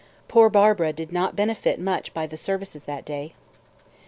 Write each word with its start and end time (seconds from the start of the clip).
Poor 0.27 0.49
Barbara 0.49 0.91
did 0.93 1.11
not 1.13 1.35
benefit 1.35 1.79
much 1.79 2.11
by 2.11 2.25
the 2.25 2.35
services 2.35 2.85
that 2.85 3.05
day. 3.05 3.35